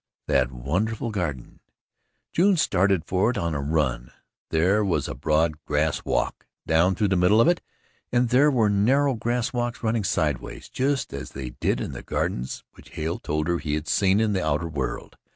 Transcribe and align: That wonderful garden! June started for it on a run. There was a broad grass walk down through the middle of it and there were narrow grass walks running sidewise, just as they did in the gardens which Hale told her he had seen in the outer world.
That 0.27 0.51
wonderful 0.51 1.11
garden! 1.11 1.59
June 2.33 2.57
started 2.57 3.05
for 3.05 3.29
it 3.29 3.37
on 3.37 3.53
a 3.53 3.61
run. 3.61 4.09
There 4.49 4.83
was 4.83 5.07
a 5.07 5.13
broad 5.13 5.63
grass 5.63 6.03
walk 6.03 6.47
down 6.65 6.95
through 6.95 7.09
the 7.09 7.15
middle 7.15 7.39
of 7.39 7.47
it 7.47 7.61
and 8.11 8.29
there 8.29 8.49
were 8.49 8.67
narrow 8.67 9.13
grass 9.13 9.53
walks 9.53 9.83
running 9.83 10.03
sidewise, 10.03 10.69
just 10.69 11.13
as 11.13 11.33
they 11.33 11.51
did 11.51 11.79
in 11.79 11.91
the 11.91 12.01
gardens 12.01 12.63
which 12.71 12.89
Hale 12.95 13.19
told 13.19 13.47
her 13.47 13.59
he 13.59 13.75
had 13.75 13.87
seen 13.87 14.19
in 14.19 14.33
the 14.33 14.43
outer 14.43 14.67
world. 14.67 15.17